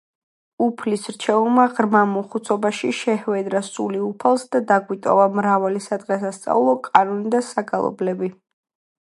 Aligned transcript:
უფლის 0.67 1.01
რჩეულმა 1.17 1.65
ღრმა 1.79 2.01
მოხუცებულობაში 2.13 2.89
შეჰვედრა 3.01 3.61
სული 3.67 4.01
უფალს 4.07 4.47
და 4.57 4.63
დაგვიტოვა 4.73 5.29
მრავალი 5.37 5.85
სადღესასწაულო 5.89 6.75
კანონი 6.89 7.37
და 7.37 7.45
საგალობლები. 7.53 8.33